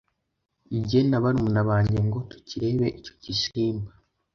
njye 0.79 0.99
na 1.09 1.17
barumuna 1.23 1.61
bange 1.69 1.99
ngo 2.07 2.19
tukirebe 2.29 2.87
icyo 2.99 3.13
gisimba. 3.23 3.91